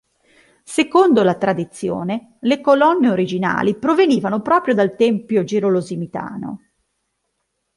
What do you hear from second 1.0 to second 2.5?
la tradizione